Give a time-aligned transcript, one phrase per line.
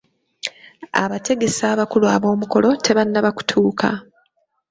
[1.03, 3.89] Abategesi abakulu ab'omukolo tebannaba kutuuka.